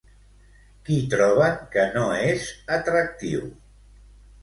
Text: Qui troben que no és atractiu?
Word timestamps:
Qui 0.87 0.97
troben 1.11 1.61
que 1.77 1.85
no 1.99 2.09
és 2.33 2.51
atractiu? 2.81 3.49